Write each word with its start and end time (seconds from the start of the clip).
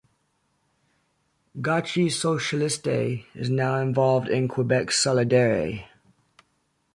Gauche 1.61 2.09
Socialiste 2.09 3.23
is 3.35 3.51
now 3.51 3.75
involved 3.79 4.29
in 4.29 4.47
Quebec 4.47 4.87
Solidaire. 4.87 5.85